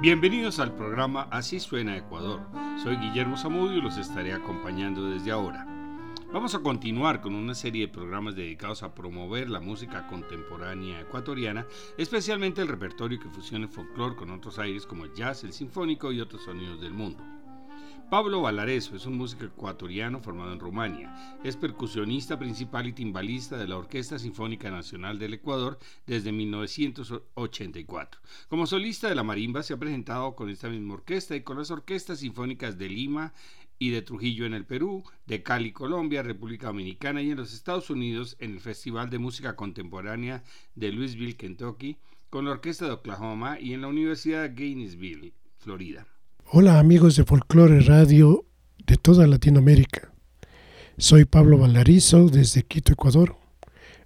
Bienvenidos 0.00 0.60
al 0.60 0.76
programa 0.76 1.26
Así 1.32 1.58
suena 1.58 1.96
Ecuador. 1.96 2.40
Soy 2.80 2.94
Guillermo 2.98 3.36
Zamudio 3.36 3.78
y 3.78 3.80
los 3.80 3.96
estaré 3.96 4.32
acompañando 4.32 5.10
desde 5.10 5.32
ahora. 5.32 5.66
Vamos 6.32 6.54
a 6.54 6.60
continuar 6.60 7.20
con 7.20 7.34
una 7.34 7.52
serie 7.52 7.88
de 7.88 7.92
programas 7.92 8.36
dedicados 8.36 8.84
a 8.84 8.94
promover 8.94 9.50
la 9.50 9.58
música 9.58 10.06
contemporánea 10.06 11.00
ecuatoriana, 11.00 11.66
especialmente 11.96 12.62
el 12.62 12.68
repertorio 12.68 13.18
que 13.18 13.28
fusiona 13.28 13.64
el 13.64 13.72
folclore 13.72 14.14
con 14.14 14.30
otros 14.30 14.60
aires 14.60 14.86
como 14.86 15.04
el 15.04 15.14
jazz, 15.14 15.42
el 15.42 15.52
sinfónico 15.52 16.12
y 16.12 16.20
otros 16.20 16.44
sonidos 16.44 16.80
del 16.80 16.92
mundo. 16.92 17.24
Pablo 18.10 18.40
Valareso 18.40 18.96
es 18.96 19.04
un 19.04 19.18
músico 19.18 19.44
ecuatoriano 19.44 20.20
formado 20.20 20.52
en 20.52 20.60
Rumania. 20.60 21.38
Es 21.44 21.56
percusionista 21.56 22.38
principal 22.38 22.86
y 22.86 22.94
timbalista 22.94 23.58
de 23.58 23.68
la 23.68 23.76
Orquesta 23.76 24.18
Sinfónica 24.18 24.70
Nacional 24.70 25.18
del 25.18 25.34
Ecuador 25.34 25.78
desde 26.06 26.32
1984. 26.32 28.20
Como 28.48 28.66
solista 28.66 29.08
de 29.08 29.14
la 29.14 29.22
marimba 29.22 29.62
se 29.62 29.74
ha 29.74 29.78
presentado 29.78 30.34
con 30.34 30.48
esta 30.48 30.70
misma 30.70 30.94
orquesta 30.94 31.36
y 31.36 31.42
con 31.42 31.58
las 31.58 31.70
orquestas 31.70 32.20
sinfónicas 32.20 32.78
de 32.78 32.88
Lima 32.88 33.34
y 33.78 33.90
de 33.90 34.00
Trujillo 34.00 34.46
en 34.46 34.54
el 34.54 34.64
Perú, 34.64 35.04
de 35.26 35.42
Cali, 35.42 35.72
Colombia, 35.72 36.22
República 36.22 36.68
Dominicana 36.68 37.20
y 37.20 37.30
en 37.30 37.36
los 37.36 37.52
Estados 37.52 37.90
Unidos 37.90 38.36
en 38.40 38.52
el 38.52 38.60
Festival 38.60 39.10
de 39.10 39.18
Música 39.18 39.54
Contemporánea 39.54 40.42
de 40.74 40.92
Louisville, 40.92 41.36
Kentucky, 41.36 41.98
con 42.30 42.46
la 42.46 42.52
Orquesta 42.52 42.86
de 42.86 42.92
Oklahoma 42.92 43.60
y 43.60 43.74
en 43.74 43.82
la 43.82 43.88
Universidad 43.88 44.42
de 44.42 44.54
Gainesville, 44.54 45.34
Florida. 45.58 46.06
Hola 46.50 46.78
amigos 46.78 47.14
de 47.14 47.24
Folklore 47.24 47.80
Radio 47.80 48.46
de 48.86 48.96
toda 48.96 49.26
Latinoamérica. 49.26 50.10
Soy 50.96 51.26
Pablo 51.26 51.58
Valarizo 51.58 52.30
desde 52.30 52.62
Quito, 52.62 52.94
Ecuador, 52.94 53.36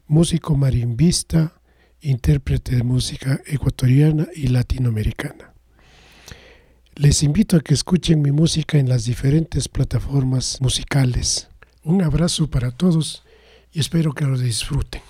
músico 0.09 0.57
marimbista, 0.57 1.63
intérprete 2.01 2.75
de 2.75 2.83
música 2.83 3.41
ecuatoriana 3.47 4.27
y 4.35 4.49
latinoamericana. 4.49 5.55
Les 6.97 7.23
invito 7.23 7.57
a 7.57 7.61
que 7.61 7.75
escuchen 7.75 8.21
mi 8.21 8.33
música 8.33 8.77
en 8.77 8.89
las 8.89 9.05
diferentes 9.05 9.69
plataformas 9.69 10.59
musicales. 10.61 11.49
Un 11.85 12.03
abrazo 12.03 12.51
para 12.51 12.73
todos 12.73 13.23
y 13.71 13.79
espero 13.79 14.15
que 14.15 14.25
lo 14.25 14.37
disfruten. 14.37 15.01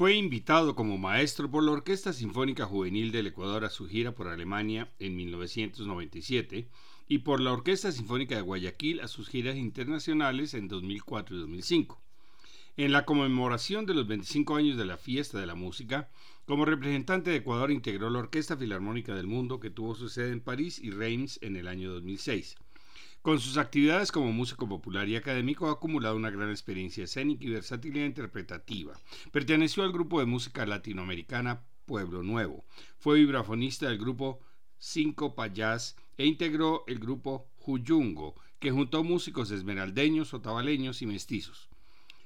Fue 0.00 0.14
invitado 0.14 0.74
como 0.74 0.96
maestro 0.96 1.50
por 1.50 1.62
la 1.62 1.72
Orquesta 1.72 2.14
Sinfónica 2.14 2.64
Juvenil 2.64 3.12
del 3.12 3.26
Ecuador 3.26 3.66
a 3.66 3.68
su 3.68 3.86
gira 3.86 4.14
por 4.14 4.28
Alemania 4.28 4.90
en 4.98 5.14
1997 5.14 6.66
y 7.06 7.18
por 7.18 7.38
la 7.42 7.52
Orquesta 7.52 7.92
Sinfónica 7.92 8.34
de 8.34 8.40
Guayaquil 8.40 9.00
a 9.00 9.08
sus 9.08 9.28
giras 9.28 9.56
internacionales 9.56 10.54
en 10.54 10.68
2004 10.68 11.36
y 11.36 11.40
2005. 11.40 12.00
En 12.78 12.92
la 12.92 13.04
conmemoración 13.04 13.84
de 13.84 13.92
los 13.92 14.06
25 14.06 14.56
años 14.56 14.78
de 14.78 14.86
la 14.86 14.96
Fiesta 14.96 15.38
de 15.38 15.46
la 15.46 15.54
Música, 15.54 16.08
como 16.46 16.64
representante 16.64 17.28
de 17.28 17.36
Ecuador 17.36 17.70
integró 17.70 18.08
la 18.08 18.20
Orquesta 18.20 18.56
Filarmónica 18.56 19.14
del 19.14 19.26
Mundo 19.26 19.60
que 19.60 19.68
tuvo 19.68 19.94
su 19.94 20.08
sede 20.08 20.32
en 20.32 20.40
París 20.40 20.80
y 20.82 20.92
Reims 20.92 21.38
en 21.42 21.56
el 21.56 21.68
año 21.68 21.92
2006. 21.92 22.56
Con 23.22 23.38
sus 23.38 23.58
actividades 23.58 24.12
como 24.12 24.32
músico 24.32 24.66
popular 24.66 25.06
y 25.06 25.14
académico 25.14 25.68
ha 25.68 25.72
acumulado 25.72 26.16
una 26.16 26.30
gran 26.30 26.48
experiencia 26.48 27.04
escénica 27.04 27.44
y 27.44 27.50
versatilidad 27.50 28.06
interpretativa. 28.06 28.98
Perteneció 29.30 29.82
al 29.82 29.92
grupo 29.92 30.20
de 30.20 30.24
música 30.24 30.64
latinoamericana 30.64 31.60
Pueblo 31.84 32.22
Nuevo. 32.22 32.64
Fue 32.96 33.18
vibrafonista 33.18 33.88
del 33.88 33.98
grupo 33.98 34.40
Cinco 34.78 35.34
Payás 35.34 35.96
e 36.16 36.24
integró 36.24 36.82
el 36.86 36.98
grupo 36.98 37.50
Juyungo, 37.58 38.36
que 38.58 38.70
juntó 38.70 39.04
músicos 39.04 39.50
esmeraldeños, 39.50 40.32
otavaleños 40.32 41.02
y 41.02 41.06
mestizos. 41.06 41.68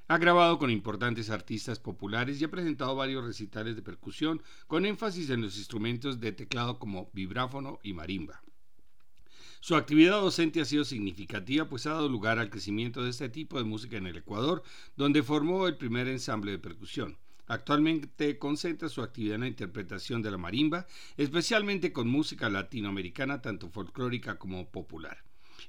Ha 0.06 0.18
grabado 0.18 0.60
con 0.60 0.70
importantes 0.70 1.28
artistas 1.28 1.80
populares 1.80 2.40
y 2.40 2.44
ha 2.44 2.52
presentado 2.52 2.94
varios 2.94 3.24
recitales 3.24 3.74
de 3.74 3.82
percusión 3.82 4.40
con 4.68 4.86
énfasis 4.86 5.28
en 5.30 5.42
los 5.42 5.58
instrumentos 5.58 6.20
de 6.20 6.30
teclado 6.30 6.78
como 6.78 7.10
vibráfono 7.12 7.80
y 7.82 7.94
marimba. 7.94 8.43
Su 9.64 9.76
actividad 9.76 10.20
docente 10.20 10.60
ha 10.60 10.66
sido 10.66 10.84
significativa, 10.84 11.66
pues 11.66 11.86
ha 11.86 11.92
dado 11.92 12.10
lugar 12.10 12.38
al 12.38 12.50
crecimiento 12.50 13.02
de 13.02 13.08
este 13.08 13.30
tipo 13.30 13.56
de 13.56 13.64
música 13.64 13.96
en 13.96 14.06
el 14.06 14.18
Ecuador, 14.18 14.62
donde 14.94 15.22
formó 15.22 15.66
el 15.66 15.78
primer 15.78 16.06
ensamble 16.06 16.50
de 16.50 16.58
percusión. 16.58 17.16
Actualmente 17.46 18.38
concentra 18.38 18.90
su 18.90 19.00
actividad 19.00 19.36
en 19.36 19.40
la 19.40 19.48
interpretación 19.48 20.20
de 20.20 20.30
la 20.30 20.36
marimba, 20.36 20.86
especialmente 21.16 21.94
con 21.94 22.08
música 22.08 22.50
latinoamericana 22.50 23.40
tanto 23.40 23.70
folclórica 23.70 24.38
como 24.38 24.70
popular. 24.70 25.24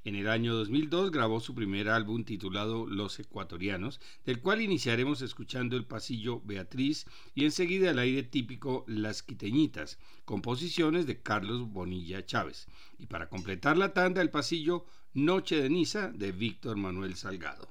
En 0.06 0.14
el 0.16 0.30
año 0.30 0.54
2002 0.54 1.10
grabó 1.10 1.40
su 1.40 1.56
primer 1.56 1.90
álbum 1.90 2.24
titulado 2.26 2.86
Los 2.86 3.20
Ecuatorianos, 3.20 4.00
del 4.24 4.40
cual 4.40 4.62
iniciaremos 4.62 5.24
escuchando 5.24 5.76
el 5.76 5.86
pasillo 5.86 6.42
Beatriz 6.46 7.08
y 7.34 7.44
enseguida 7.44 7.90
el 7.90 7.98
aire 7.98 8.22
típico 8.22 8.86
Las 8.88 9.24
Quiteñitas, 9.24 9.98
composiciones 10.24 11.08
de 11.08 11.24
Carlos 11.24 11.68
Bonilla 11.72 12.24
Chávez. 12.24 12.68
Y 13.00 13.08
para 13.08 13.30
completar 13.30 13.78
la 13.78 13.94
tanda, 13.94 14.22
el 14.22 14.30
pasillo 14.30 14.86
Noche 15.16 15.60
de 15.60 15.72
Niza 15.72 16.10
de 16.10 16.32
Víctor 16.32 16.78
Manuel 16.78 17.16
Salgado. 17.16 17.68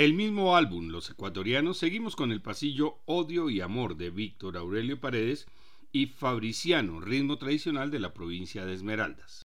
Del 0.00 0.14
mismo 0.14 0.56
álbum, 0.56 0.88
Los 0.88 1.10
Ecuatorianos, 1.10 1.76
seguimos 1.76 2.16
con 2.16 2.32
el 2.32 2.40
pasillo 2.40 3.00
Odio 3.04 3.50
y 3.50 3.60
Amor 3.60 3.98
de 3.98 4.08
Víctor 4.08 4.56
Aurelio 4.56 4.98
Paredes 4.98 5.46
y 5.92 6.06
Fabriciano, 6.06 7.00
ritmo 7.00 7.36
tradicional 7.36 7.90
de 7.90 7.98
la 7.98 8.14
provincia 8.14 8.64
de 8.64 8.72
Esmeraldas. 8.72 9.42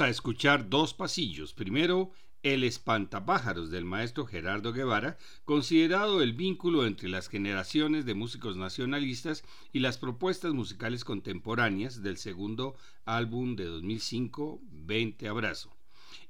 A 0.00 0.08
escuchar 0.08 0.68
dos 0.68 0.94
pasillos. 0.94 1.54
Primero, 1.54 2.12
El 2.44 2.62
espantapájaros 2.62 3.70
del 3.70 3.84
maestro 3.84 4.26
Gerardo 4.26 4.72
Guevara, 4.72 5.18
considerado 5.44 6.22
el 6.22 6.34
vínculo 6.34 6.86
entre 6.86 7.08
las 7.08 7.28
generaciones 7.28 8.06
de 8.06 8.14
músicos 8.14 8.56
nacionalistas 8.56 9.42
y 9.72 9.80
las 9.80 9.98
propuestas 9.98 10.52
musicales 10.52 11.02
contemporáneas 11.02 12.00
del 12.00 12.16
segundo 12.16 12.76
álbum 13.06 13.56
de 13.56 13.64
2005, 13.64 14.60
20 14.70 15.26
Abrazo. 15.26 15.76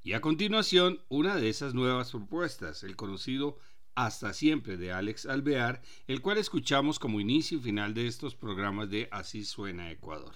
Y 0.03 0.15
a 0.15 0.23
continuación, 0.23 1.01
una 1.11 1.37
de 1.37 1.51
esas 1.51 1.75
nuevas 1.75 2.11
propuestas, 2.13 2.85
el 2.85 2.97
conocido 2.97 3.59
Hasta 3.95 4.33
siempre 4.33 4.79
de 4.79 4.93
Alex 4.93 5.27
Alvear, 5.27 5.83
el 6.07 6.23
cual 6.23 6.39
escuchamos 6.39 6.99
como 6.99 7.21
inicio 7.21 7.59
y 7.59 7.61
final 7.61 7.93
de 7.93 8.07
estos 8.07 8.35
programas 8.35 8.89
de 8.89 9.09
Así 9.11 9.45
suena 9.45 9.91
Ecuador. 9.91 10.33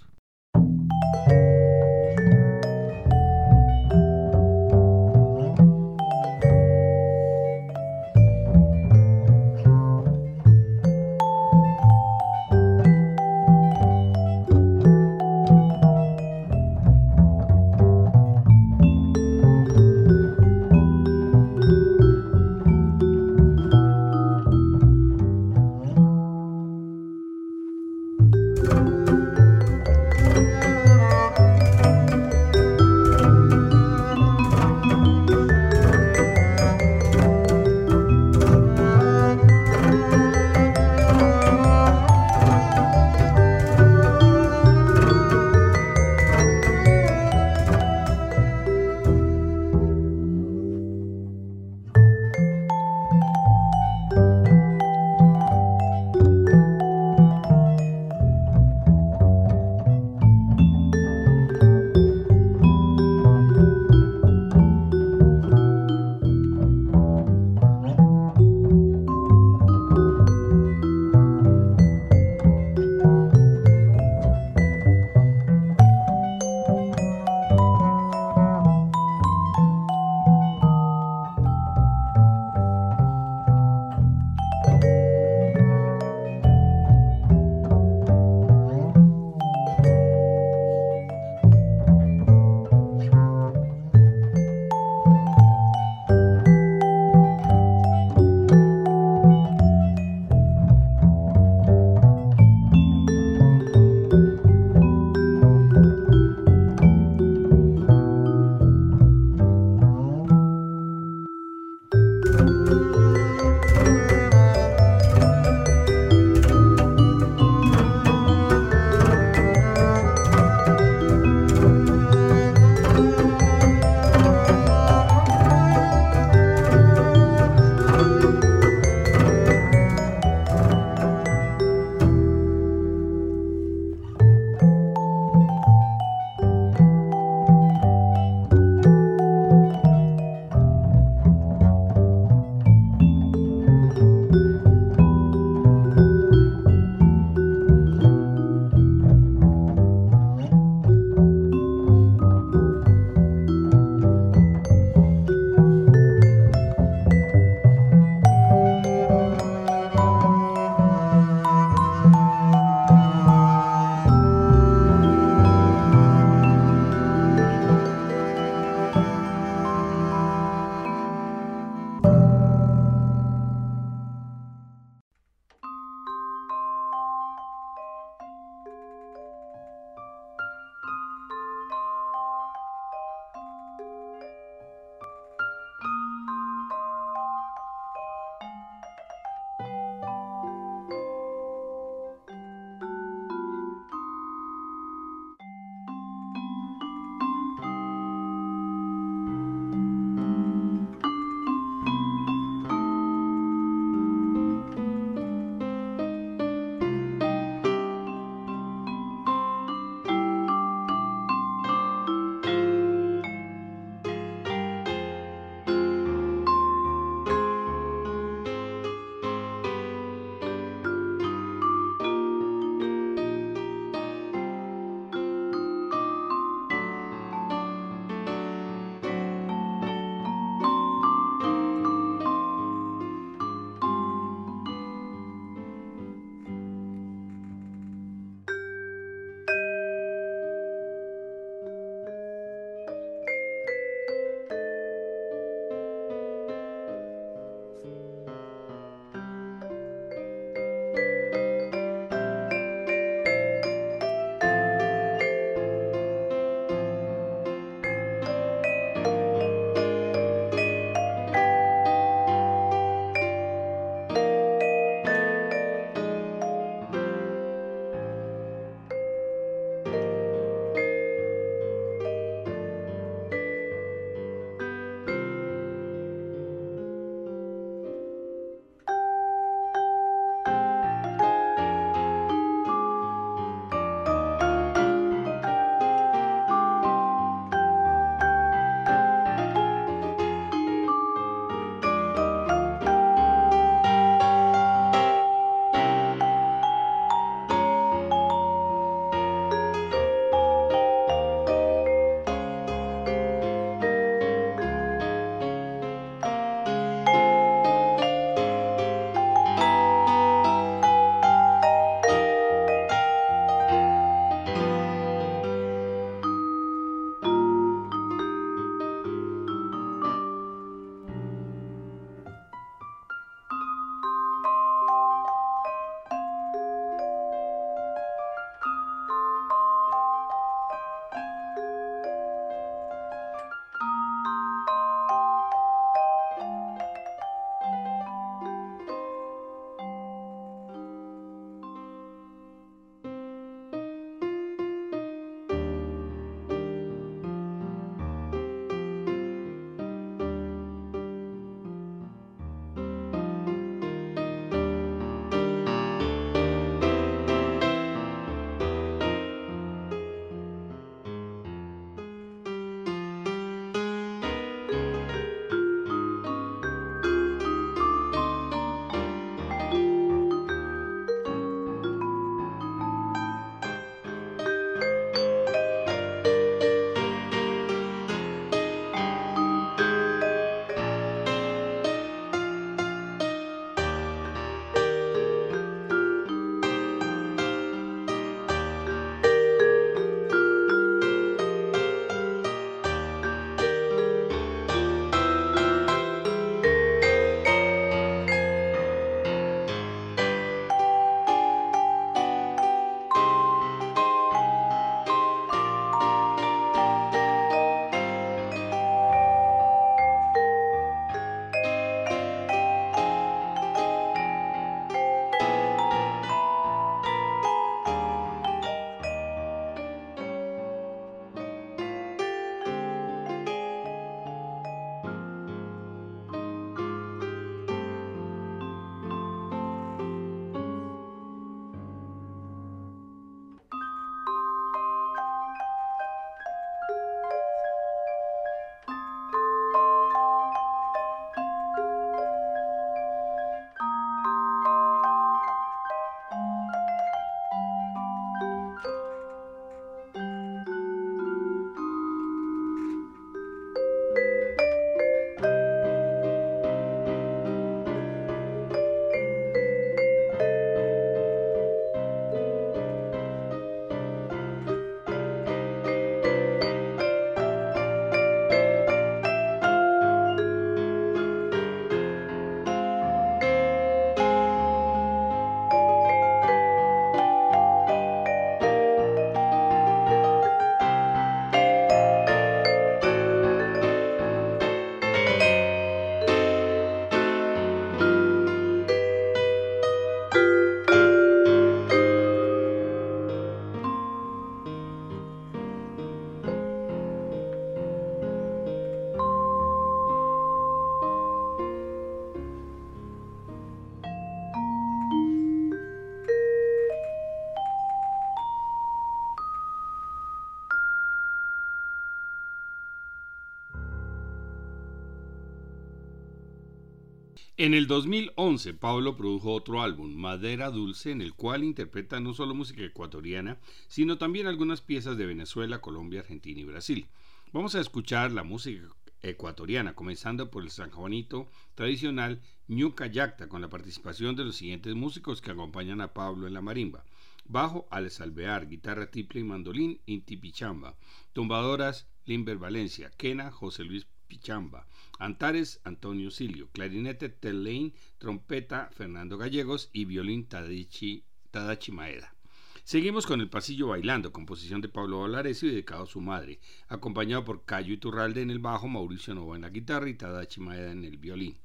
En 517.63 517.75
el 517.75 517.87
2011, 517.87 518.75
Pablo 518.75 519.17
produjo 519.17 519.53
otro 519.53 519.83
álbum, 519.83 520.17
Madera 520.17 520.69
Dulce, 520.73 521.13
en 521.13 521.21
el 521.21 521.33
cual 521.33 521.63
interpreta 521.63 522.19
no 522.19 522.35
solo 522.35 522.57
música 522.57 522.83
ecuatoriana, 522.83 523.57
sino 523.87 524.19
también 524.19 524.49
algunas 524.49 524.81
piezas 524.81 525.17
de 525.17 525.27
Venezuela, 525.27 525.81
Colombia, 525.81 526.23
Argentina 526.23 526.61
y 526.61 526.65
Brasil. 526.65 527.07
Vamos 527.53 527.77
a 527.77 527.81
escuchar 527.81 528.33
la 528.33 528.43
música 528.43 528.89
ecuatoriana, 529.21 529.95
comenzando 529.95 530.51
por 530.51 530.65
el 530.65 530.71
San 530.71 530.91
Juanito 530.91 531.47
tradicional 531.77 532.41
Ñuca 532.67 533.07
Yacta, 533.07 533.49
con 533.49 533.61
la 533.61 533.69
participación 533.69 534.35
de 534.35 534.43
los 534.43 534.57
siguientes 534.57 534.97
músicos 534.97 535.41
que 535.41 535.53
acompañan 535.53 536.01
a 536.01 536.13
Pablo 536.13 536.49
en 536.49 536.55
la 536.55 536.63
marimba. 536.63 537.05
Bajo, 537.45 537.87
Alex 537.93 538.21
Alvear, 538.21 538.69
guitarra 538.69 539.09
triple 539.09 539.39
y 539.39 539.45
mandolín, 539.45 540.01
Inti 540.07 540.37
Pichamba. 540.37 540.97
Tumbadoras, 541.33 542.09
Limber 542.25 542.59
Valencia. 542.59 543.13
Quena, 543.17 543.53
José 543.53 543.85
Luis 543.85 544.05
Pichamba. 544.33 544.87
Antares, 545.19 545.83
Antonio 545.85 546.31
Silio. 546.31 546.71
Clarinete, 546.73 547.29
Tel 547.29 547.63
Lane. 547.63 547.93
Trompeta, 548.17 548.89
Fernando 548.91 549.37
Gallegos. 549.37 549.91
Y 549.93 550.07
violín, 550.07 550.49
Tadachi, 550.49 551.23
Tadachi 551.51 551.93
Maeda. 551.93 552.35
Seguimos 552.83 553.27
con 553.27 553.43
El 553.43 553.51
Pasillo 553.51 553.89
Bailando, 553.89 554.33
composición 554.33 554.81
de 554.81 554.89
Pablo 554.89 555.21
Valares 555.21 555.63
y 555.63 555.69
dedicado 555.69 556.05
a 556.05 556.07
su 556.07 556.23
madre, 556.23 556.61
acompañado 556.89 557.45
por 557.45 557.67
Cayo 557.67 557.93
Iturralde 557.93 558.41
en 558.41 558.51
el 558.51 558.59
bajo, 558.59 558.89
Mauricio 558.89 559.35
Nova 559.35 559.55
en 559.55 559.63
la 559.63 559.69
guitarra 559.69 560.09
y 560.09 560.15
Tadachi 560.15 560.63
Maeda 560.63 560.93
en 560.93 561.05
el 561.05 561.19
violín. 561.19 561.59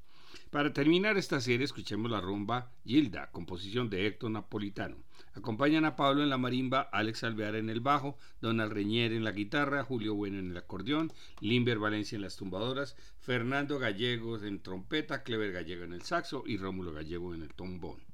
Para 0.51 0.71
terminar 0.71 1.17
esta 1.17 1.41
serie, 1.41 1.65
escuchemos 1.65 2.10
la 2.10 2.21
rumba 2.21 2.71
Gilda, 2.86 3.29
composición 3.31 3.89
de 3.89 4.07
Héctor 4.07 4.31
Napolitano. 4.31 4.95
Acompañan 5.33 5.83
a 5.83 5.97
Pablo 5.97 6.23
en 6.23 6.29
la 6.29 6.38
marimba, 6.38 6.81
Alex 6.93 7.25
Alvear 7.25 7.55
en 7.55 7.69
el 7.69 7.81
bajo, 7.81 8.17
Donald 8.39 8.71
Reñer 8.71 9.12
en 9.12 9.25
la 9.25 9.33
guitarra, 9.33 9.83
Julio 9.83 10.15
Bueno 10.15 10.39
en 10.39 10.51
el 10.51 10.57
acordeón, 10.57 11.12
Limber 11.41 11.79
Valencia 11.79 12.15
en 12.15 12.21
las 12.21 12.38
tumbadoras, 12.38 12.95
Fernando 13.19 13.77
Gallegos 13.77 14.43
en 14.43 14.62
trompeta, 14.62 15.23
Clever 15.23 15.51
Gallego 15.51 15.83
en 15.83 15.91
el 15.91 16.03
saxo 16.03 16.43
y 16.45 16.55
Rómulo 16.55 16.93
Gallego 16.93 17.36
en 17.36 17.41
el 17.41 17.53
trombón. 17.53 18.07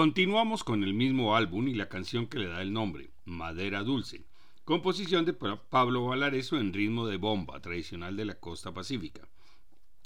Continuamos 0.00 0.64
con 0.64 0.82
el 0.82 0.94
mismo 0.94 1.36
álbum 1.36 1.68
y 1.68 1.74
la 1.74 1.90
canción 1.90 2.26
que 2.26 2.38
le 2.38 2.46
da 2.46 2.62
el 2.62 2.72
nombre, 2.72 3.10
Madera 3.26 3.82
Dulce, 3.82 4.24
composición 4.64 5.26
de 5.26 5.34
Pablo 5.34 6.06
Valareso 6.06 6.58
en 6.58 6.72
ritmo 6.72 7.06
de 7.06 7.18
bomba, 7.18 7.60
tradicional 7.60 8.16
de 8.16 8.24
la 8.24 8.36
costa 8.36 8.72
pacífica. 8.72 9.28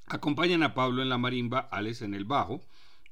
Acompañan 0.07 0.65
a 0.65 0.75
Pablo 0.75 1.01
en 1.01 1.11
la 1.11 1.17
marimba, 1.17 1.61
Alex 1.61 2.03
en 2.03 2.15
el 2.15 2.25
bajo, 2.25 2.61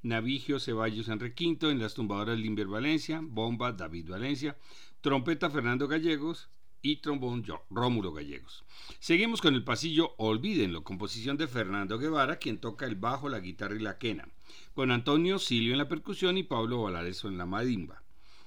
Navigio 0.03 0.59
Ceballos 0.59 1.07
en 1.07 1.21
requinto, 1.21 1.71
en 1.71 1.79
las 1.79 1.95
tumbadoras 1.95 2.37
Limber 2.37 2.67
Valencia, 2.67 3.21
bomba 3.23 3.71
David 3.71 4.11
Valencia, 4.11 4.57
trompeta 5.03 5.51
Fernando 5.51 5.87
Gallegos 5.87 6.51
y 6.83 6.97
trombón 6.97 7.45
Rómulo 7.71 8.13
Gallegos. 8.13 8.65
Seguimos 8.99 9.41
con 9.41 9.55
el 9.55 9.65
pasillo 9.65 10.15
Olvídenlo, 10.19 10.85
composición 10.85 11.37
de 11.37 11.49
Fernando 11.49 11.99
Guevara, 11.99 12.37
quien 12.37 12.59
toca 12.59 12.87
el 12.87 12.97
bajo, 12.97 13.29
la 13.29 13.41
guitarra 13.41 13.77
y 13.77 13.81
la 13.81 13.99
quena 13.99 14.29
con 14.75 14.91
Antonio 14.91 15.39
Silvio 15.39 15.73
en 15.73 15.79
la 15.79 15.89
percusión 15.89 16.39
y 16.39 16.43
Pablo 16.43 16.83
Valareso 16.83 17.29
en 17.29 17.39
la 17.39 17.47
madimba. 17.47 18.03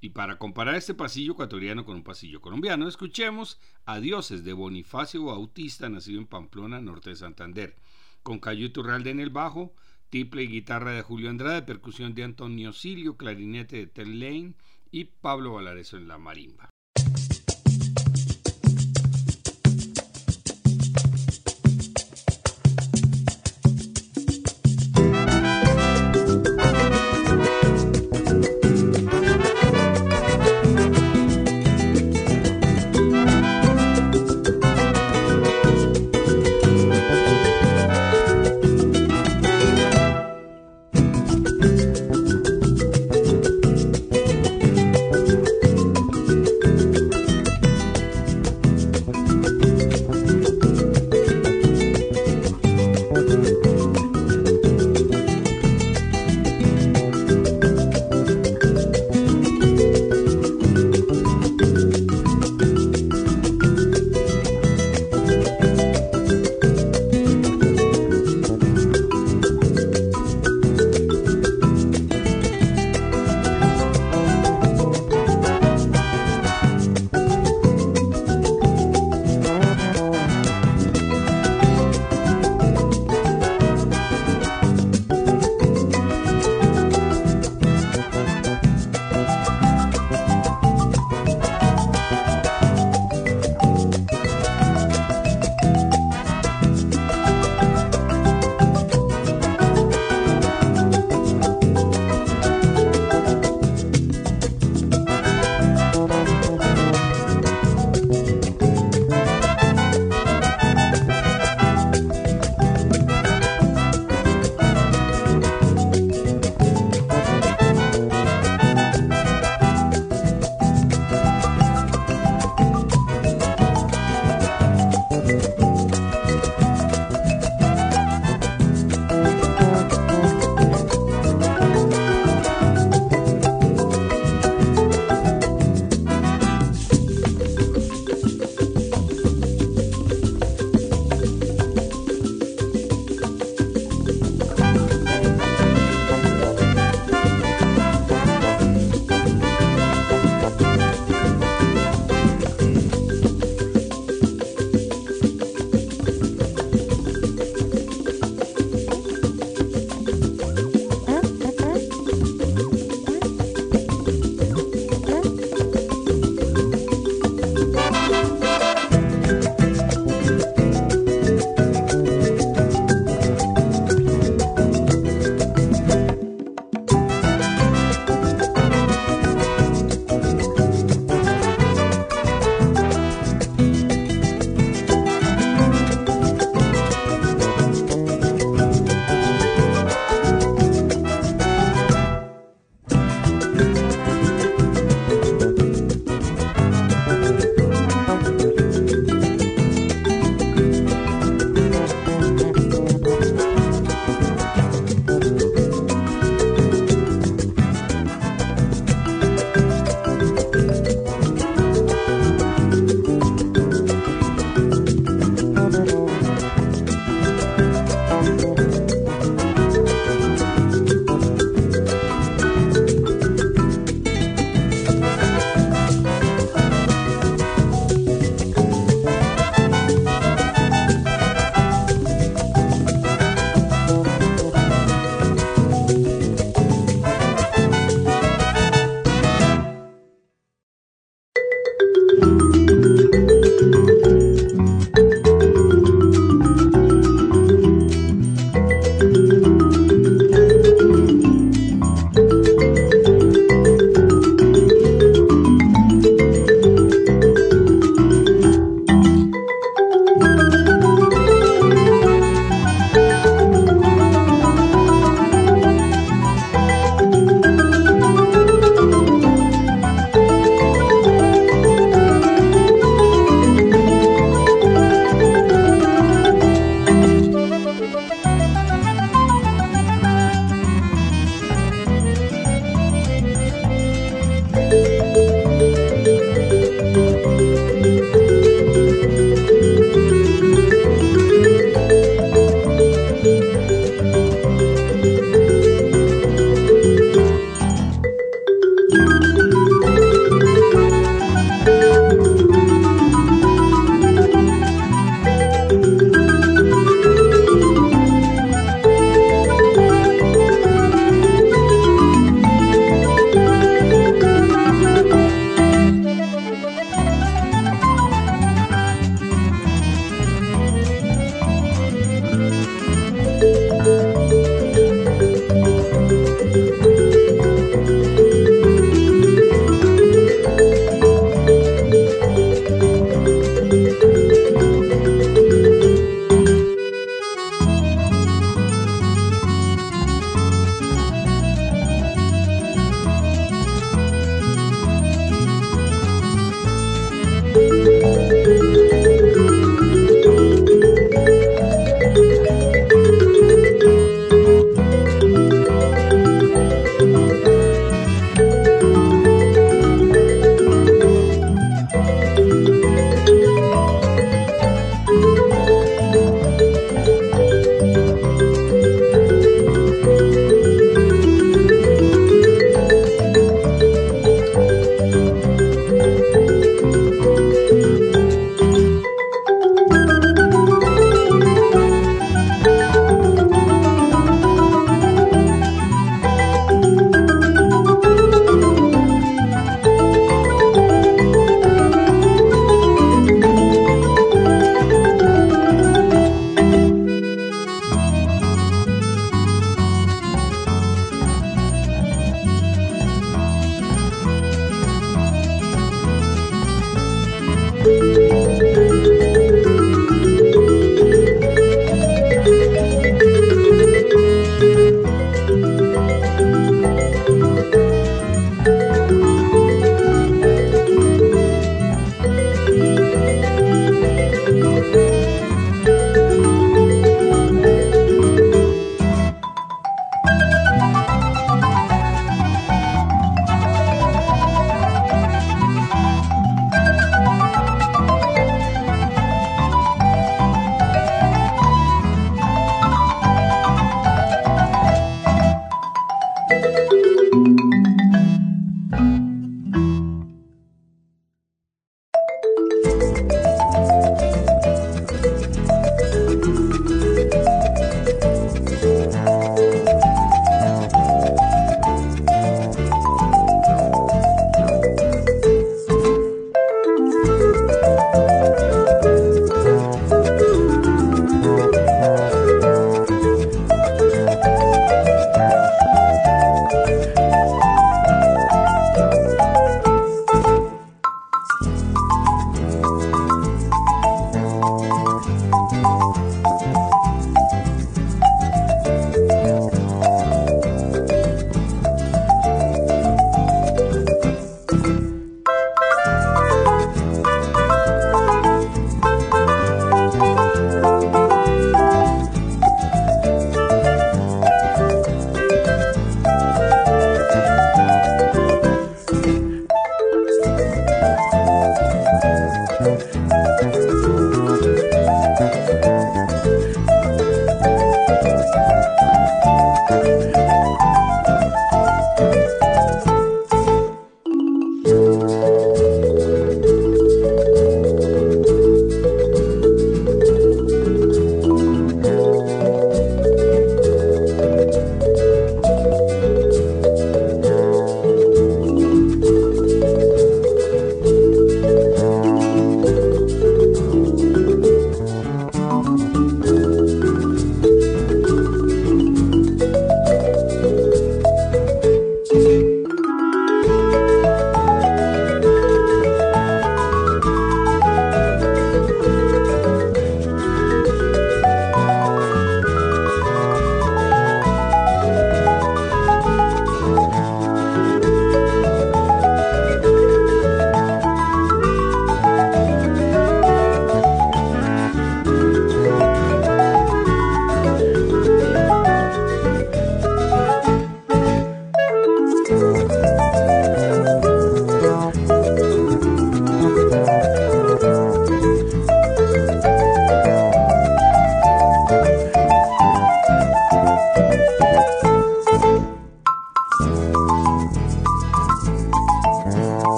Y 0.00 0.10
para 0.10 0.38
comparar 0.38 0.74
este 0.74 0.94
pasillo 0.94 1.32
ecuatoriano 1.32 1.84
con 1.84 1.96
un 1.96 2.02
pasillo 2.02 2.40
colombiano, 2.40 2.86
escuchemos 2.86 3.58
a 3.86 3.98
Dioses 3.98 4.44
de 4.44 4.52
Bonifacio 4.52 5.24
Bautista, 5.24 5.88
nacido 5.88 6.20
en 6.20 6.26
Pamplona, 6.26 6.80
norte 6.80 7.10
de 7.10 7.16
Santander, 7.16 7.76
con 8.22 8.38
Cayo 8.38 8.70
Turralde 8.72 9.10
en 9.10 9.20
el 9.20 9.30
bajo, 9.30 9.74
triple 10.10 10.44
y 10.44 10.48
guitarra 10.48 10.92
de 10.92 11.02
Julio 11.02 11.30
Andrade, 11.30 11.62
percusión 11.62 12.14
de 12.14 12.24
Antonio 12.24 12.72
Silio, 12.72 13.16
clarinete 13.16 13.76
de 13.76 13.86
Ted 13.86 14.06
Lane 14.06 14.54
y 14.90 15.04
Pablo 15.04 15.54
Valareso 15.54 15.96
en 15.96 16.08
la 16.08 16.18
marimba. 16.18 16.70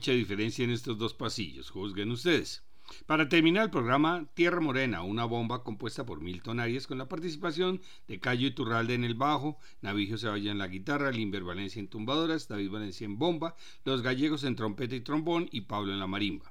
Mucha 0.00 0.12
diferencia 0.12 0.64
en 0.64 0.70
estos 0.70 0.96
dos 0.96 1.12
pasillos, 1.12 1.68
juzguen 1.68 2.10
ustedes. 2.10 2.64
Para 3.04 3.28
terminar 3.28 3.64
el 3.64 3.70
programa, 3.70 4.24
Tierra 4.32 4.58
Morena, 4.58 5.02
una 5.02 5.26
bomba 5.26 5.62
compuesta 5.62 6.06
por 6.06 6.22
Milton 6.22 6.58
Arias 6.58 6.86
con 6.86 6.96
la 6.96 7.06
participación 7.06 7.82
de 8.08 8.18
Cayo 8.18 8.46
Iturralde 8.46 8.94
en 8.94 9.04
el 9.04 9.14
bajo, 9.14 9.58
Navigio 9.82 10.16
Ceballa 10.16 10.52
en 10.52 10.56
la 10.56 10.68
guitarra, 10.68 11.12
Limber 11.12 11.44
Valencia 11.44 11.80
en 11.80 11.88
tumbadoras, 11.88 12.48
David 12.48 12.70
Valencia 12.70 13.04
en 13.04 13.18
bomba, 13.18 13.56
Los 13.84 14.00
Gallegos 14.00 14.44
en 14.44 14.56
trompeta 14.56 14.96
y 14.96 15.02
trombón 15.02 15.50
y 15.52 15.60
Pablo 15.60 15.92
en 15.92 16.00
la 16.00 16.06
marimba. 16.06 16.50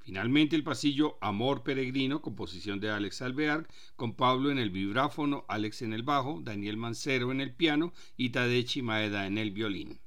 Finalmente 0.00 0.54
el 0.54 0.62
pasillo 0.62 1.16
Amor 1.22 1.62
Peregrino, 1.62 2.20
composición 2.20 2.80
de 2.80 2.90
Alex 2.90 3.22
Alvear, 3.22 3.66
con 3.96 4.12
Pablo 4.12 4.50
en 4.50 4.58
el 4.58 4.68
vibráfono, 4.68 5.46
Alex 5.48 5.80
en 5.80 5.94
el 5.94 6.02
bajo, 6.02 6.42
Daniel 6.42 6.76
Mancero 6.76 7.32
en 7.32 7.40
el 7.40 7.54
piano 7.54 7.94
y 8.18 8.28
Tadechi 8.28 8.82
Maeda 8.82 9.26
en 9.26 9.38
el 9.38 9.52
violín. 9.52 10.00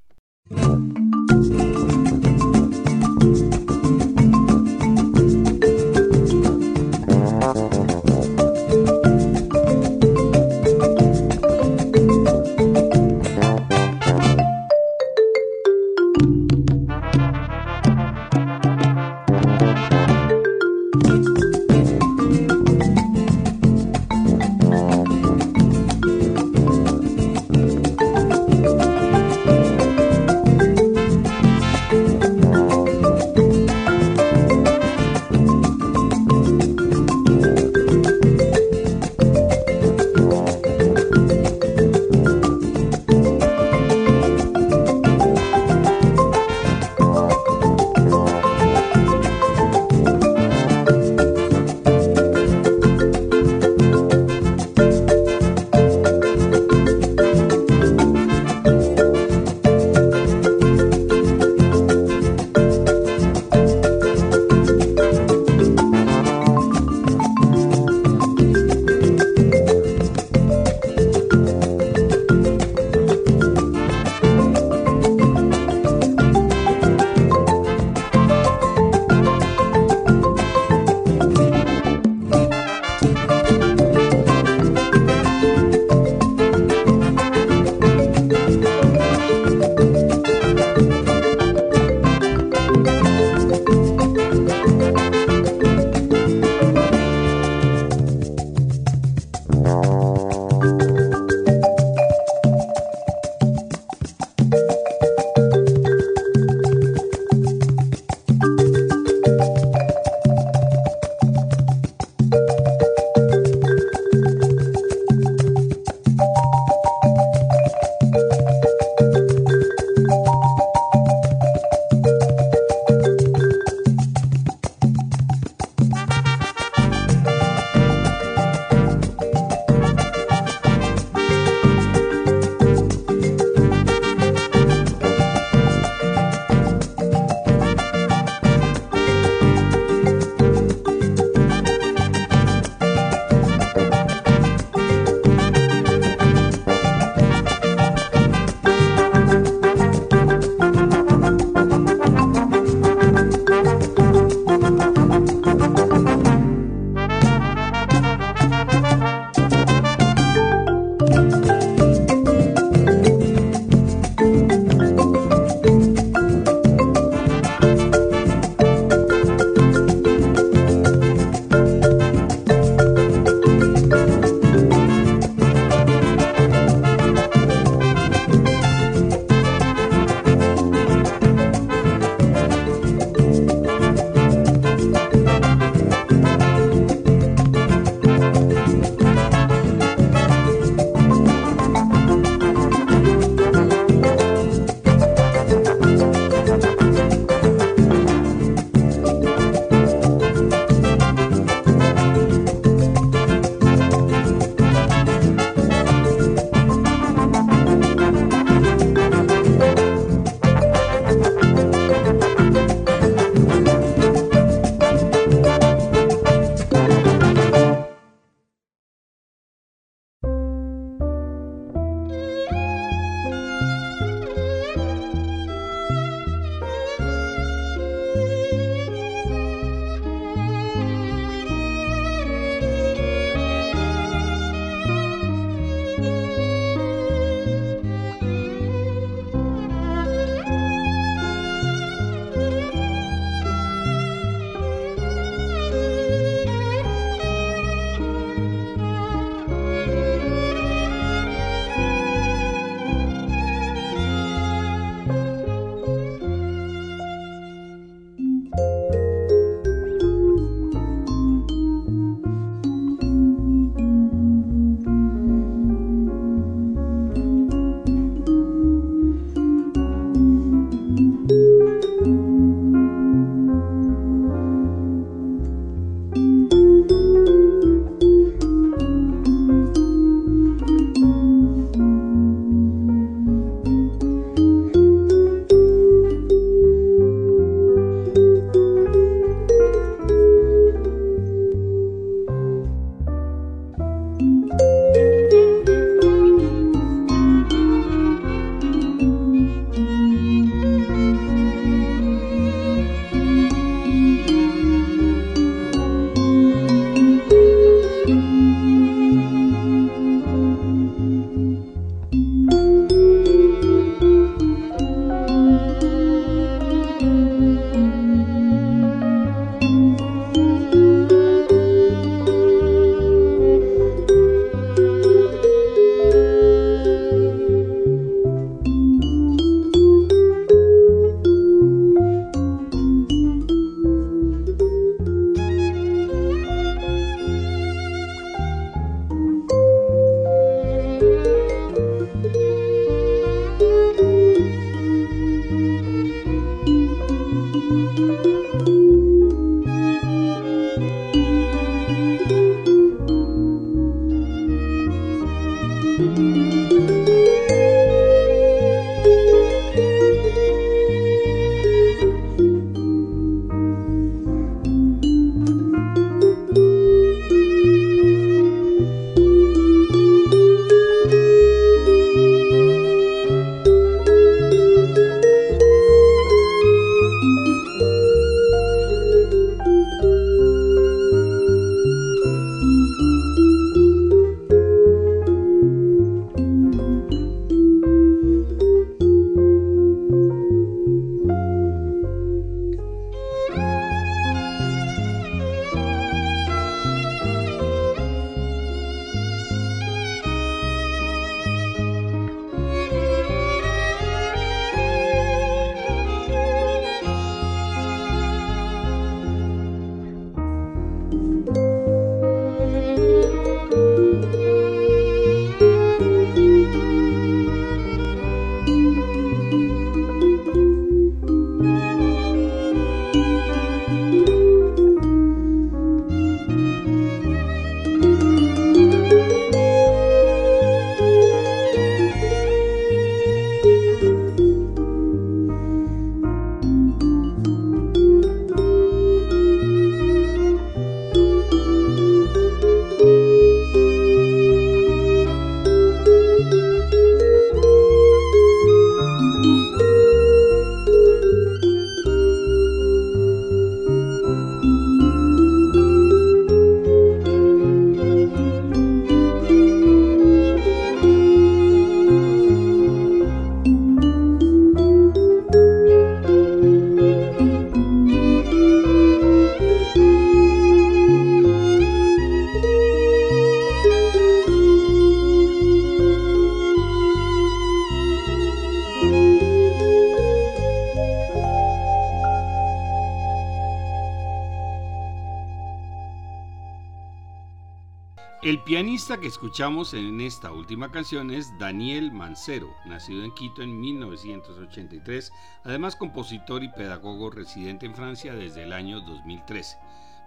Escuchamos 489.33 489.95
en 489.95 490.21
esta 490.21 490.51
última 490.51 490.91
canción 490.91 491.31
es 491.31 491.57
Daniel 491.57 492.11
Mancero, 492.11 492.71
nacido 492.85 493.23
en 493.23 493.33
Quito 493.33 493.63
en 493.63 493.81
1983, 493.81 495.31
además 495.63 495.95
compositor 495.95 496.63
y 496.63 496.69
pedagogo 496.69 497.31
residente 497.31 497.87
en 497.87 497.95
Francia 497.95 498.35
desde 498.35 498.61
el 498.61 498.71
año 498.71 499.01
2013. 499.01 499.77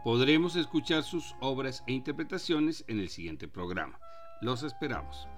Podremos 0.03 0.57
escuchar 0.57 1.05
sus 1.05 1.37
obras 1.41 1.85
e 1.87 1.93
interpretaciones 1.93 2.85
en 2.89 2.99
el 2.99 3.09
siguiente 3.09 3.47
programa. 3.47 4.01
Los 4.41 4.65
esperamos. 4.65 5.29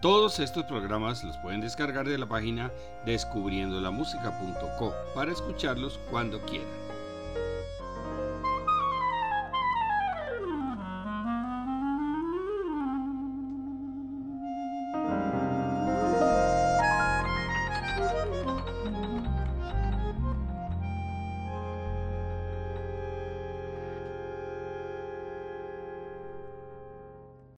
Todos 0.00 0.40
estos 0.40 0.64
programas 0.64 1.22
los 1.22 1.36
pueden 1.38 1.60
descargar 1.60 2.08
de 2.08 2.16
la 2.16 2.26
página 2.26 2.72
descubriendolamusica.co 3.04 4.94
para 5.14 5.30
escucharlos 5.30 6.00
cuando 6.10 6.40
quieran. 6.46 6.89